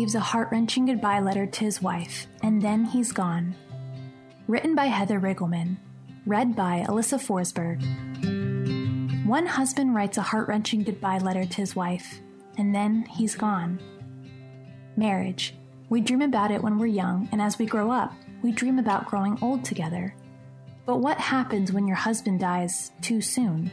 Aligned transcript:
Leaves 0.00 0.14
a 0.14 0.20
heart 0.20 0.48
wrenching 0.50 0.86
goodbye 0.86 1.20
letter 1.20 1.44
to 1.44 1.60
his 1.62 1.82
wife, 1.82 2.26
and 2.42 2.62
then 2.62 2.86
he's 2.86 3.12
gone. 3.12 3.54
Written 4.48 4.74
by 4.74 4.86
Heather 4.86 5.20
Riggleman. 5.20 5.76
Read 6.24 6.56
by 6.56 6.86
Alyssa 6.88 7.18
Forsberg. 7.20 7.84
One 9.26 9.44
husband 9.44 9.94
writes 9.94 10.16
a 10.16 10.22
heart 10.22 10.48
wrenching 10.48 10.84
goodbye 10.84 11.18
letter 11.18 11.44
to 11.44 11.56
his 11.58 11.76
wife, 11.76 12.22
and 12.56 12.74
then 12.74 13.04
he's 13.10 13.34
gone. 13.34 13.78
Marriage. 14.96 15.54
We 15.90 16.00
dream 16.00 16.22
about 16.22 16.50
it 16.50 16.62
when 16.62 16.78
we're 16.78 16.86
young, 16.86 17.28
and 17.30 17.42
as 17.42 17.58
we 17.58 17.66
grow 17.66 17.90
up, 17.90 18.14
we 18.40 18.52
dream 18.52 18.78
about 18.78 19.04
growing 19.04 19.36
old 19.42 19.66
together. 19.66 20.14
But 20.86 21.00
what 21.00 21.18
happens 21.18 21.72
when 21.72 21.86
your 21.86 21.96
husband 21.98 22.40
dies 22.40 22.90
too 23.02 23.20
soon? 23.20 23.70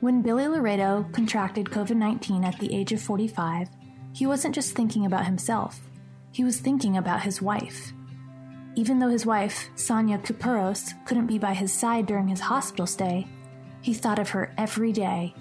When 0.00 0.22
Billy 0.22 0.48
Laredo 0.48 1.04
contracted 1.12 1.66
COVID 1.66 1.96
19 1.96 2.42
at 2.42 2.58
the 2.58 2.74
age 2.74 2.92
of 2.92 3.02
45, 3.02 3.68
he 4.16 4.26
wasn't 4.26 4.54
just 4.54 4.72
thinking 4.74 5.04
about 5.04 5.26
himself, 5.26 5.78
he 6.32 6.42
was 6.42 6.58
thinking 6.58 6.96
about 6.96 7.20
his 7.20 7.42
wife. 7.42 7.92
Even 8.74 8.98
though 8.98 9.10
his 9.10 9.26
wife, 9.26 9.68
Sonia 9.74 10.16
Kupuros, 10.16 10.94
couldn't 11.04 11.26
be 11.26 11.38
by 11.38 11.52
his 11.52 11.70
side 11.70 12.06
during 12.06 12.26
his 12.26 12.40
hospital 12.40 12.86
stay, 12.86 13.26
he 13.82 13.92
thought 13.92 14.18
of 14.18 14.30
her 14.30 14.54
every 14.56 14.90
day. 14.90 15.34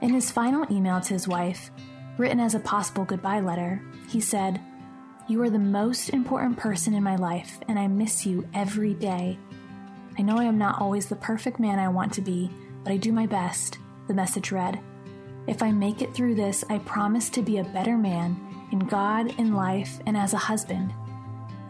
In 0.00 0.10
his 0.10 0.30
final 0.30 0.72
email 0.72 1.00
to 1.00 1.12
his 1.12 1.26
wife, 1.26 1.72
written 2.16 2.38
as 2.38 2.54
a 2.54 2.60
possible 2.60 3.04
goodbye 3.04 3.40
letter, 3.40 3.82
he 4.08 4.20
said, 4.20 4.60
You 5.26 5.42
are 5.42 5.50
the 5.50 5.58
most 5.58 6.10
important 6.10 6.58
person 6.58 6.94
in 6.94 7.02
my 7.02 7.16
life, 7.16 7.58
and 7.66 7.76
I 7.76 7.88
miss 7.88 8.24
you 8.24 8.48
every 8.54 8.94
day. 8.94 9.36
I 10.16 10.22
know 10.22 10.38
I 10.38 10.44
am 10.44 10.58
not 10.58 10.80
always 10.80 11.06
the 11.06 11.16
perfect 11.16 11.58
man 11.58 11.80
I 11.80 11.88
want 11.88 12.12
to 12.12 12.20
be, 12.20 12.52
but 12.84 12.92
I 12.92 12.98
do 12.98 13.12
my 13.12 13.26
best, 13.26 13.78
the 14.06 14.14
message 14.14 14.52
read. 14.52 14.80
If 15.48 15.62
I 15.62 15.72
make 15.72 16.02
it 16.02 16.12
through 16.12 16.34
this, 16.34 16.62
I 16.68 16.78
promise 16.78 17.30
to 17.30 17.42
be 17.42 17.56
a 17.56 17.64
better 17.64 17.96
man 17.96 18.38
in 18.70 18.80
God, 18.80 19.34
in 19.38 19.54
life, 19.54 19.98
and 20.04 20.14
as 20.14 20.34
a 20.34 20.38
husband. 20.38 20.92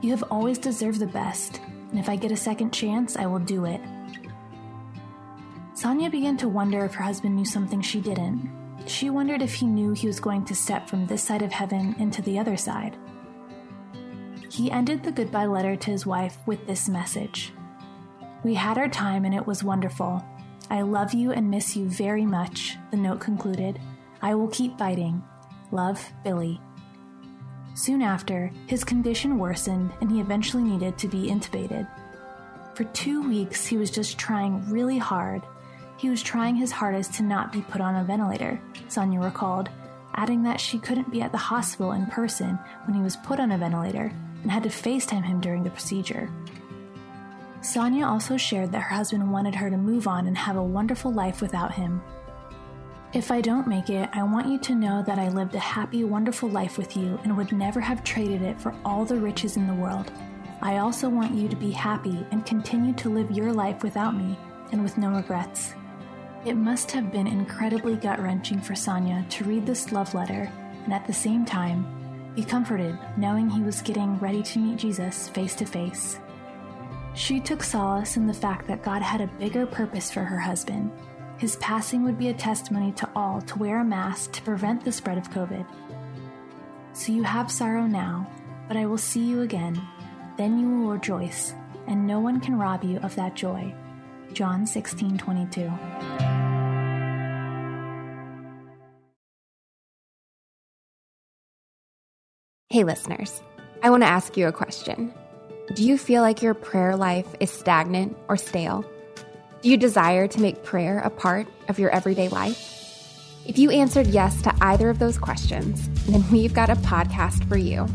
You 0.01 0.11
have 0.11 0.25
always 0.33 0.59
deserved 0.59 0.99
the 0.99 1.07
best, 1.07 1.61
and 1.91 1.99
if 1.99 2.09
I 2.09 2.17
get 2.17 2.33
a 2.33 2.37
second 2.37 2.73
chance, 2.73 3.17
I 3.17 3.27
will 3.27 3.39
do 3.39 3.65
it. 3.67 3.81
Sonia 5.75 6.11
began 6.11 6.37
to 6.39 6.49
wonder 6.49 6.85
if 6.85 6.95
her 6.95 7.05
husband 7.05 7.37
knew 7.37 7.45
something 7.45 7.81
she 7.81 8.01
didn't. 8.01 8.51
She 8.87 9.11
wondered 9.11 9.43
if 9.43 9.55
he 9.55 9.67
knew 9.67 9.93
he 9.93 10.09
was 10.09 10.19
going 10.19 10.45
to 10.47 10.57
step 10.57 10.89
from 10.89 11.07
this 11.07 11.23
side 11.23 11.43
of 11.43 11.53
heaven 11.53 11.95
into 12.01 12.21
the 12.21 12.37
other 12.37 12.57
side. 12.57 12.97
He 14.51 14.73
ended 14.73 15.05
the 15.05 15.13
goodbye 15.13 15.47
letter 15.47 15.77
to 15.77 15.91
his 15.93 16.05
wife 16.05 16.39
with 16.47 16.67
this 16.67 16.89
message 16.89 17.53
We 18.43 18.55
had 18.55 18.77
our 18.77 18.89
time 18.89 19.25
and 19.25 19.35
it 19.35 19.47
was 19.47 19.63
wonderful. 19.63 20.25
I 20.71 20.83
love 20.83 21.15
you 21.15 21.33
and 21.33 21.51
miss 21.51 21.77
you 21.77 21.89
very 21.89 22.27
much, 22.27 22.77
the 22.91 22.97
note 22.97 23.21
concluded. 23.21 23.81
I 24.21 24.35
will 24.35 24.49
keep 24.49 24.77
fighting. 24.77 25.23
Love, 25.71 26.13
Billy. 26.25 26.61
Soon 27.75 28.03
after, 28.03 28.51
his 28.67 28.85
condition 28.85 29.39
worsened 29.39 29.93
and 30.01 30.11
he 30.11 30.21
eventually 30.21 30.63
needed 30.63 30.99
to 30.99 31.09
be 31.09 31.29
intubated. 31.29 31.89
For 32.75 32.85
two 32.85 33.27
weeks, 33.27 33.67
he 33.67 33.77
was 33.77 33.91
just 33.91 34.19
trying 34.19 34.69
really 34.71 34.99
hard. 34.99 35.43
He 35.97 36.11
was 36.11 36.23
trying 36.23 36.57
his 36.57 36.71
hardest 36.71 37.15
to 37.15 37.23
not 37.23 37.53
be 37.53 37.63
put 37.63 37.81
on 37.81 37.97
a 37.97 38.05
ventilator, 38.05 38.61
Sonia 38.89 39.21
recalled, 39.21 39.69
adding 40.15 40.43
that 40.43 40.61
she 40.61 40.79
couldn't 40.79 41.11
be 41.11 41.23
at 41.23 41.33
the 41.33 41.39
hospital 41.39 41.93
in 41.93 42.07
person 42.07 42.59
when 42.85 42.95
he 42.95 43.03
was 43.03 43.17
put 43.17 43.41
on 43.41 43.53
a 43.53 43.59
ventilator 43.59 44.13
and 44.43 44.51
had 44.51 44.65
to 44.65 44.69
FaceTime 44.69 45.25
him 45.25 45.41
during 45.41 45.65
the 45.65 45.71
procedure. 45.71 46.31
Sonia 47.69 48.07
also 48.07 48.39
shared 48.39 48.73
that 48.73 48.81
her 48.81 48.97
husband 48.97 49.31
wanted 49.31 49.55
her 49.55 49.69
to 49.69 49.77
move 49.77 50.09
on 50.09 50.27
and 50.27 50.39
have 50.39 50.57
a 50.57 50.63
wonderful 50.63 51.13
life 51.13 51.43
without 51.43 51.75
him. 51.75 52.01
If 53.13 53.31
I 53.31 53.43
don't 53.43 53.69
make 53.69 53.91
it, 53.91 54.09
I 54.15 54.23
want 54.23 54.49
you 54.49 54.59
to 54.61 54.75
know 54.75 55.03
that 55.03 55.19
I 55.19 55.29
lived 55.29 55.55
a 55.55 55.59
happy, 55.59 56.03
wonderful 56.03 56.49
life 56.49 56.79
with 56.79 56.97
you 56.97 57.21
and 57.25 57.37
would 57.37 57.53
never 57.53 57.79
have 57.79 58.03
traded 58.03 58.41
it 58.41 58.59
for 58.59 58.75
all 58.87 59.05
the 59.05 59.17
riches 59.21 59.59
in 59.59 59.67
the 59.67 59.75
world. 59.75 60.11
I 60.63 60.79
also 60.79 61.11
want 61.11 61.35
you 61.35 61.47
to 61.47 61.57
be 61.57 61.71
happy 61.71 62.27
and 62.31 62.47
continue 62.47 62.95
to 62.95 63.11
live 63.11 63.31
your 63.31 63.53
life 63.53 63.83
without 63.83 64.17
me 64.17 64.39
and 64.73 64.83
with 64.83 64.97
no 64.97 65.11
regrets. 65.11 65.75
It 66.47 66.55
must 66.55 66.91
have 66.93 67.13
been 67.13 67.27
incredibly 67.27 67.97
gut 67.97 68.19
wrenching 68.19 68.63
for 68.63 68.75
Sonia 68.75 69.27
to 69.29 69.45
read 69.45 69.67
this 69.67 69.93
love 69.93 70.15
letter 70.15 70.51
and 70.85 70.95
at 70.95 71.07
the 71.07 71.13
same 71.13 71.45
time 71.45 71.87
be 72.35 72.45
comforted 72.45 72.99
knowing 73.19 73.51
he 73.51 73.61
was 73.61 73.83
getting 73.83 74.19
ready 74.21 74.43
to 74.43 74.59
meet 74.59 74.79
Jesus 74.79 75.29
face 75.29 75.55
to 75.57 75.67
face. 75.67 76.19
She 77.19 77.41
took 77.41 77.65
solace 77.65 78.17
in 78.17 78.29
the 78.29 78.33
fact 78.33 78.69
that 78.69 78.85
God 78.85 79.03
had 79.03 79.21
a 79.21 79.27
bigger 79.27 79.67
purpose 79.67 80.09
for 80.09 80.21
her 80.21 80.39
husband. 80.39 80.93
His 81.37 81.57
passing 81.57 82.05
would 82.05 82.17
be 82.17 82.29
a 82.29 82.33
testimony 82.33 82.93
to 82.93 83.11
all 83.17 83.43
to 83.43 83.59
wear 83.59 83.81
a 83.81 83.85
mask 83.85 84.31
to 84.35 84.43
prevent 84.43 84.85
the 84.85 84.93
spread 84.93 85.19
of 85.19 85.29
COVID. 85.31 85.67
So 86.93 87.11
you 87.11 87.25
have 87.25 87.51
sorrow 87.51 87.89
now, 87.89 88.31
but 88.69 88.77
I 88.77 88.87
will 88.87 88.99
see 88.99 89.25
you 89.25 89.41
again. 89.41 89.83
Then 90.37 90.61
you 90.61 90.69
will 90.69 90.93
rejoice, 90.93 91.55
and 91.89 92.07
no 92.07 92.21
one 92.21 92.39
can 92.39 92.57
rob 92.57 92.85
you 92.85 93.01
of 93.01 93.17
that 93.17 93.35
joy. 93.35 93.75
John 94.33 94.65
16:22. 94.65 95.77
Hey 102.71 102.85
listeners, 102.85 103.43
I 103.83 103.91
want 103.91 104.05
to 104.05 104.09
ask 104.09 104.37
you 104.37 104.47
a 104.47 104.53
question. 104.53 105.13
Do 105.75 105.85
you 105.85 105.99
feel 105.99 106.23
like 106.23 106.41
your 106.41 106.55
prayer 106.55 106.97
life 106.97 107.27
is 107.41 107.51
stagnant 107.51 108.17
or 108.29 108.39
stale? 108.39 108.91
Do 109.61 109.69
you 109.69 109.77
desire 109.77 110.27
to 110.27 110.41
make 110.41 110.65
prayer 110.65 110.99
a 111.01 111.11
part 111.11 111.47
of 111.69 111.79
your 111.79 111.91
everyday 111.91 112.29
life? 112.31 112.75
If 113.45 113.59
you 113.59 113.71
answered 113.71 114.07
yes 114.07 114.41
to 114.43 114.55
either 114.63 114.89
of 114.89 114.99
those 114.99 115.19
questions, 115.19 115.87
then 116.07 116.25
we've 116.31 116.55
got 116.55 116.71
a 116.71 116.77
podcast 116.77 117.47
for 117.51 117.59
you. 117.59 117.87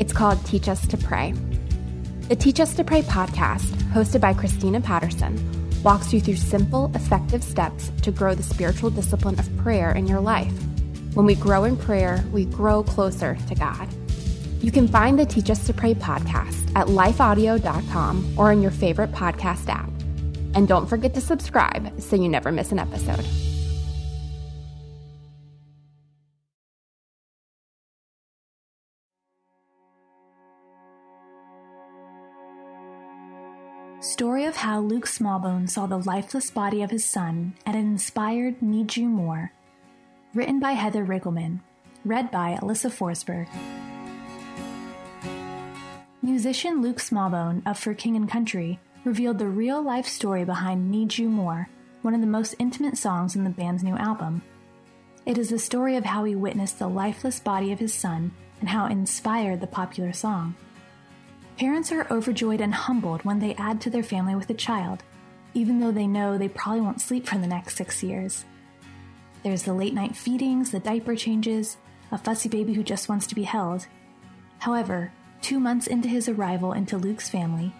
It's 0.00 0.12
called 0.12 0.44
Teach 0.44 0.68
Us 0.68 0.84
to 0.88 0.96
Pray. 0.96 1.32
The 2.22 2.34
Teach 2.34 2.58
Us 2.58 2.74
to 2.74 2.82
Pray 2.82 3.02
podcast, 3.02 3.70
hosted 3.92 4.20
by 4.20 4.34
Christina 4.34 4.80
Patterson, 4.80 5.38
walks 5.84 6.12
you 6.12 6.20
through 6.20 6.36
simple, 6.36 6.90
effective 6.96 7.44
steps 7.44 7.92
to 8.02 8.10
grow 8.10 8.34
the 8.34 8.42
spiritual 8.42 8.90
discipline 8.90 9.38
of 9.38 9.56
prayer 9.58 9.92
in 9.92 10.08
your 10.08 10.20
life. 10.20 10.52
When 11.14 11.24
we 11.24 11.36
grow 11.36 11.62
in 11.62 11.76
prayer, 11.76 12.24
we 12.32 12.46
grow 12.46 12.82
closer 12.82 13.38
to 13.46 13.54
God. 13.54 13.88
You 14.66 14.72
can 14.72 14.88
find 14.88 15.16
the 15.16 15.24
Teach 15.24 15.48
Us 15.48 15.64
to 15.66 15.72
Pray 15.72 15.94
podcast 15.94 16.72
at 16.74 16.88
lifeaudio.com 16.88 18.34
or 18.36 18.50
in 18.50 18.60
your 18.60 18.72
favorite 18.72 19.12
podcast 19.12 19.68
app. 19.68 19.88
And 20.56 20.66
don't 20.66 20.88
forget 20.88 21.14
to 21.14 21.20
subscribe 21.20 22.02
so 22.02 22.16
you 22.16 22.28
never 22.28 22.50
miss 22.50 22.72
an 22.72 22.80
episode. 22.80 23.24
Story 34.00 34.46
of 34.46 34.56
how 34.56 34.80
Luke 34.80 35.06
Smallbone 35.06 35.70
saw 35.70 35.86
the 35.86 35.98
lifeless 35.98 36.50
body 36.50 36.82
of 36.82 36.90
his 36.90 37.04
son 37.04 37.54
and 37.64 37.76
inspired 37.76 38.60
Need 38.60 38.96
You 38.96 39.08
More. 39.08 39.52
Written 40.34 40.58
by 40.58 40.72
Heather 40.72 41.06
Riggleman. 41.06 41.60
Read 42.04 42.32
by 42.32 42.58
Alyssa 42.60 42.90
Forsberg. 42.90 43.46
Musician 46.26 46.82
Luke 46.82 46.98
Smallbone 46.98 47.62
of 47.66 47.78
For 47.78 47.94
King 47.94 48.16
and 48.16 48.28
Country 48.28 48.80
revealed 49.04 49.38
the 49.38 49.46
real 49.46 49.80
life 49.80 50.08
story 50.08 50.44
behind 50.44 50.90
Need 50.90 51.16
You 51.16 51.28
More, 51.28 51.68
one 52.02 52.14
of 52.14 52.20
the 52.20 52.26
most 52.26 52.56
intimate 52.58 52.98
songs 52.98 53.36
in 53.36 53.44
the 53.44 53.50
band's 53.50 53.84
new 53.84 53.96
album. 53.96 54.42
It 55.24 55.38
is 55.38 55.50
the 55.50 55.58
story 55.60 55.94
of 55.94 56.04
how 56.04 56.24
he 56.24 56.34
witnessed 56.34 56.80
the 56.80 56.88
lifeless 56.88 57.38
body 57.38 57.70
of 57.70 57.78
his 57.78 57.94
son 57.94 58.32
and 58.58 58.68
how 58.68 58.86
it 58.86 58.90
inspired 58.90 59.60
the 59.60 59.68
popular 59.68 60.12
song. 60.12 60.56
Parents 61.58 61.92
are 61.92 62.12
overjoyed 62.12 62.60
and 62.60 62.74
humbled 62.74 63.24
when 63.24 63.38
they 63.38 63.54
add 63.54 63.80
to 63.82 63.90
their 63.90 64.02
family 64.02 64.34
with 64.34 64.50
a 64.50 64.54
child, 64.54 65.04
even 65.54 65.78
though 65.78 65.92
they 65.92 66.08
know 66.08 66.36
they 66.36 66.48
probably 66.48 66.80
won't 66.80 67.00
sleep 67.00 67.28
for 67.28 67.38
the 67.38 67.46
next 67.46 67.76
six 67.76 68.02
years. 68.02 68.44
There's 69.44 69.62
the 69.62 69.74
late 69.74 69.94
night 69.94 70.16
feedings, 70.16 70.72
the 70.72 70.80
diaper 70.80 71.14
changes, 71.14 71.76
a 72.10 72.18
fussy 72.18 72.48
baby 72.48 72.72
who 72.72 72.82
just 72.82 73.08
wants 73.08 73.28
to 73.28 73.36
be 73.36 73.44
held. 73.44 73.86
However, 74.58 75.12
two 75.46 75.60
months 75.60 75.86
into 75.86 76.08
his 76.08 76.28
arrival 76.28 76.72
into 76.72 76.98
Luke's 76.98 77.28
family, 77.28 77.72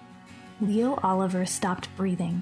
Leo 0.61 1.01
Oliver 1.03 1.45
stopped 1.45 1.89
breathing. 1.97 2.41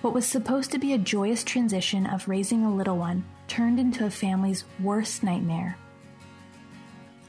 What 0.00 0.14
was 0.14 0.24
supposed 0.24 0.70
to 0.70 0.78
be 0.78 0.94
a 0.94 0.98
joyous 0.98 1.44
transition 1.44 2.06
of 2.06 2.26
raising 2.26 2.64
a 2.64 2.74
little 2.74 2.96
one 2.96 3.26
turned 3.46 3.78
into 3.78 4.06
a 4.06 4.10
family's 4.10 4.64
worst 4.80 5.22
nightmare. 5.22 5.76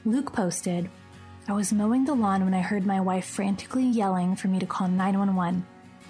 Luke 0.06 0.32
posted, 0.32 0.88
I 1.46 1.52
was 1.52 1.74
mowing 1.74 2.06
the 2.06 2.14
lawn 2.14 2.42
when 2.42 2.54
I 2.54 2.62
heard 2.62 2.86
my 2.86 3.02
wife 3.02 3.26
frantically 3.26 3.84
yelling 3.84 4.34
for 4.34 4.48
me 4.48 4.58
to 4.58 4.64
call 4.64 4.88
911. 4.88 5.66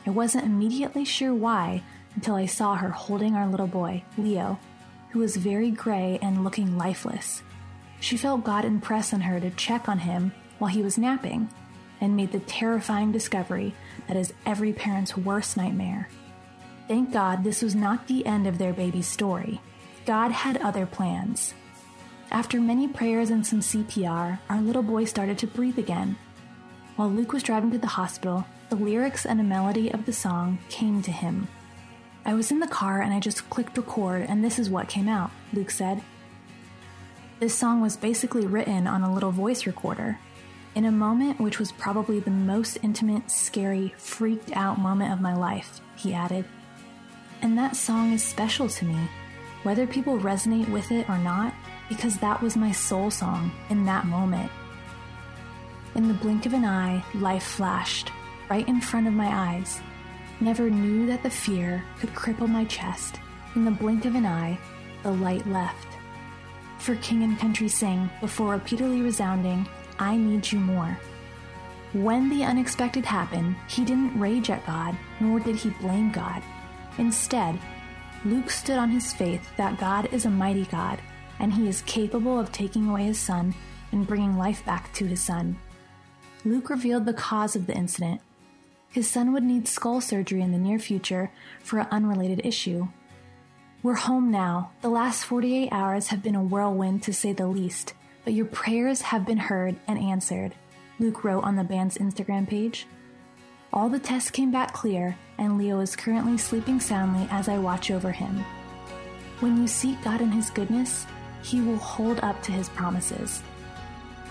I 0.07 0.11
wasn't 0.11 0.45
immediately 0.45 1.05
sure 1.05 1.35
why 1.35 1.83
until 2.15 2.37
I 2.37 2.47
saw 2.47 2.77
her 2.77 2.91
holding 2.91 3.35
our 3.35 3.49
little 3.49 3.67
boy, 3.67 4.05
Leo, 4.17 4.61
who 5.11 5.19
was 5.19 5.35
very 5.35 5.73
gray 5.73 6.21
and 6.23 6.45
looking 6.45 6.79
lifeless. 6.79 7.43
She 7.99 8.17
felt 8.17 8.45
God 8.45 8.65
impress 8.65 9.13
on 9.13 9.23
her 9.23 9.41
to 9.41 9.51
check 9.51 9.89
on 9.89 9.99
him 9.99 10.31
while 10.61 10.71
he 10.71 10.83
was 10.83 10.97
napping 10.97 11.51
and 12.01 12.17
made 12.17 12.31
the 12.31 12.39
terrifying 12.41 13.11
discovery 13.11 13.75
that 14.07 14.17
is 14.17 14.33
every 14.47 14.73
parent's 14.73 15.17
worst 15.17 15.57
nightmare. 15.57 16.09
Thank 16.87 17.13
God 17.13 17.43
this 17.43 17.63
was 17.63 17.75
not 17.75 18.07
the 18.07 18.25
end 18.25 18.47
of 18.47 18.59
their 18.59 18.73
baby's 18.73 19.09
story. 19.09 19.61
God 20.07 20.31
had 20.31 20.57
other 20.59 20.87
plans. 20.87 21.55
After 22.31 22.61
many 22.61 22.87
prayers 22.87 23.31
and 23.31 23.45
some 23.45 23.61
CPR, 23.61 24.39
our 24.49 24.61
little 24.61 24.83
boy 24.83 25.05
started 25.05 25.39
to 25.39 25.47
breathe 25.47 25.79
again. 25.79 26.17
While 26.97 27.11
Luke 27.11 27.33
was 27.33 27.43
driving 27.43 27.71
to 27.73 27.79
the 27.79 27.87
hospital, 27.87 28.47
the 28.69 28.77
lyrics 28.77 29.27
and 29.27 29.41
a 29.41 29.45
melody 29.45 29.93
of 29.93 30.07
the 30.07 30.13
song 30.13 30.59
came 30.69 31.03
to 31.03 31.11
him. 31.11 31.49
I 32.25 32.35
was 32.35 32.51
in 32.51 32.61
the 32.61 32.69
car 32.69 33.01
and 33.01 33.13
I 33.13 33.21
just 33.21 33.49
clicked 33.51 33.77
record, 33.77 34.27
and 34.29 34.45
this 34.45 34.59
is 34.59 34.71
what 34.71 34.89
came 34.89 35.09
out, 35.09 35.31
Luke 35.53 35.71
said. 35.71 36.03
This 37.41 37.55
song 37.55 37.81
was 37.81 37.97
basically 37.97 38.47
written 38.47 38.87
on 38.87 39.03
a 39.03 39.13
little 39.13 39.33
voice 39.33 39.67
recorder. 39.67 40.19
In 40.77 40.85
a 40.85 40.93
moment 40.93 41.41
which 41.41 41.59
was 41.59 41.73
probably 41.73 42.21
the 42.21 42.31
most 42.31 42.79
intimate, 42.83 43.29
scary, 43.29 43.93
freaked 43.97 44.53
out 44.57 44.79
moment 44.79 45.13
of 45.13 45.21
my 45.21 45.35
life, 45.35 45.81
he 45.97 46.15
added. 46.15 46.45
And 47.43 47.59
that 47.59 47.75
song 47.75 48.13
is 48.13 48.23
special 48.23 48.69
to 48.69 48.85
me, 48.85 49.09
whether 49.65 49.87
people 49.87 50.19
resonate 50.19 50.71
with 50.71 50.93
it 50.93 51.09
or 51.09 51.19
not, 51.19 51.53
because 51.89 52.19
that 52.19 52.41
was 52.41 52.57
my 52.57 52.71
soul 52.71 53.11
song 53.11 53.51
in 53.69 53.85
that 53.87 54.07
moment. 54.07 54.51
In 55.97 56.07
the 56.07 56.15
blink 56.15 56.47
of 56.47 56.53
an 56.53 56.65
eye, 56.65 57.05
life 57.17 57.43
flashed, 57.43 58.13
right 58.49 58.67
in 58.69 58.81
front 58.81 59.09
of 59.09 59.13
my 59.13 59.27
eyes. 59.27 59.81
Never 60.39 60.71
knew 60.71 61.05
that 61.07 61.25
the 61.25 61.31
fear 61.31 61.83
could 61.99 62.15
cripple 62.15 62.49
my 62.49 62.65
chest. 62.67 63.19
In 63.57 63.65
the 63.65 63.73
blink 63.73 64.05
of 64.05 64.15
an 64.15 64.25
eye, 64.25 64.57
the 65.03 65.11
light 65.11 65.47
left. 65.49 65.90
For 66.81 66.97
King 66.97 67.23
and 67.23 67.39
Country 67.39 67.69
sing, 67.69 68.09
before 68.23 68.53
repeatedly 68.53 69.03
resounding, 69.03 69.69
I 69.99 70.17
need 70.17 70.51
you 70.51 70.59
more. 70.59 70.99
When 71.93 72.31
the 72.31 72.43
unexpected 72.43 73.05
happened, 73.05 73.57
he 73.69 73.85
didn't 73.85 74.19
rage 74.19 74.49
at 74.49 74.65
God, 74.65 74.97
nor 75.21 75.41
did 75.41 75.57
he 75.57 75.71
blame 75.71 76.11
God. 76.11 76.43
Instead, 76.97 77.59
Luke 78.25 78.49
stood 78.49 78.79
on 78.79 78.89
his 78.89 79.13
faith 79.13 79.47
that 79.59 79.79
God 79.79 80.09
is 80.11 80.25
a 80.25 80.31
mighty 80.31 80.65
God, 80.65 81.01
and 81.39 81.53
he 81.53 81.69
is 81.69 81.83
capable 81.83 82.41
of 82.41 82.51
taking 82.51 82.89
away 82.89 83.05
his 83.05 83.19
son 83.19 83.55
and 83.93 84.07
bringing 84.07 84.39
life 84.39 84.65
back 84.65 84.91
to 84.95 85.05
his 85.05 85.21
son. 85.21 85.59
Luke 86.47 86.71
revealed 86.71 87.05
the 87.05 87.13
cause 87.13 87.55
of 87.55 87.67
the 87.67 87.77
incident. 87.77 88.23
His 88.91 89.07
son 89.07 89.33
would 89.35 89.43
need 89.43 89.69
skull 89.69 90.01
surgery 90.01 90.41
in 90.41 90.53
the 90.53 90.59
near 90.59 90.79
future 90.79 91.31
for 91.63 91.79
an 91.79 91.89
unrelated 91.91 92.41
issue. 92.43 92.89
We're 93.83 93.95
home 93.95 94.31
now. 94.31 94.73
The 94.83 94.89
last 94.91 95.25
48 95.25 95.71
hours 95.73 96.09
have 96.09 96.23
been 96.23 96.35
a 96.35 96.43
whirlwind 96.43 97.03
to 97.05 97.13
say 97.13 97.33
the 97.33 97.47
least 97.47 97.95
but 98.25 98.35
your 98.35 98.47
prayers 98.47 99.01
have 99.03 99.27
been 99.27 99.39
heard 99.39 99.77
and 99.87 99.99
answered, 99.99 100.55
Luke 100.99 101.25
wrote 101.25 101.45
on 101.45 101.57
the 101.57 101.65
band's 101.65 101.99
Instagram 101.99 102.47
page. 102.47 102.87
All 103.73 103.89
the 103.89 103.99
tests 103.99 104.31
came 104.31 104.51
back 104.51 104.75
clear, 104.75 105.17
and 105.39 105.57
Leo 105.57 105.81
is 105.81 105.97
currently 105.97 106.37
sleeping 106.37 106.81
soundly 106.81 107.27
as 107.31 107.49
I 107.49 107.59
watch 107.59 107.91
over 107.91 108.11
him. 108.11 108.45
When 109.41 109.57
you 109.57 109.67
seek 109.67 110.03
God 110.03 110.21
in 110.21 110.31
His 110.31 110.51
goodness, 110.51 111.07
He 111.43 111.61
will 111.61 111.77
hold 111.77 112.21
up 112.21 112.43
to 112.43 112.53
His 112.53 112.69
promises. 112.69 113.43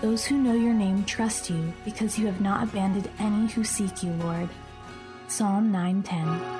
Those 0.00 0.24
who 0.24 0.38
know 0.38 0.54
your 0.54 0.74
name 0.74 1.04
trust 1.04 1.50
you 1.50 1.72
because 1.84 2.18
you 2.18 2.26
have 2.26 2.40
not 2.40 2.62
abandoned 2.62 3.10
any 3.18 3.48
who 3.48 3.64
seek 3.64 4.02
you, 4.02 4.12
Lord. 4.12 4.48
Psalm 5.26 5.72
910. 5.72 6.59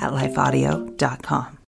at 0.00 0.12
lifeaudio.com. 0.12 1.57